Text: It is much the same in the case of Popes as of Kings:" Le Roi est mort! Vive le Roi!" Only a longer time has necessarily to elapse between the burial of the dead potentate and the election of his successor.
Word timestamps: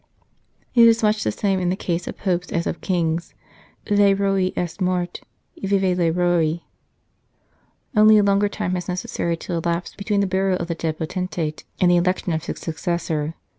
It 0.73 0.87
is 0.87 1.03
much 1.03 1.23
the 1.23 1.31
same 1.31 1.59
in 1.59 1.69
the 1.69 1.75
case 1.75 2.07
of 2.07 2.17
Popes 2.17 2.51
as 2.51 2.65
of 2.65 2.81
Kings:" 2.81 3.35
Le 3.87 4.15
Roi 4.15 4.51
est 4.57 4.81
mort! 4.81 5.21
Vive 5.61 5.95
le 5.95 6.11
Roi!" 6.11 6.63
Only 7.95 8.17
a 8.17 8.23
longer 8.23 8.49
time 8.49 8.71
has 8.73 8.87
necessarily 8.87 9.37
to 9.37 9.53
elapse 9.63 9.93
between 9.93 10.21
the 10.21 10.25
burial 10.25 10.57
of 10.57 10.69
the 10.69 10.73
dead 10.73 10.97
potentate 10.97 11.65
and 11.79 11.91
the 11.91 11.97
election 11.97 12.33
of 12.33 12.45
his 12.45 12.57
successor. 12.57 13.35